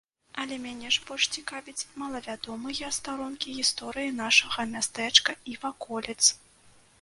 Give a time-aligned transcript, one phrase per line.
[0.43, 6.21] Але мяне ж больш цікавяць малавядомыя старонкі гісторыі нашага мястэчка і ваколіц.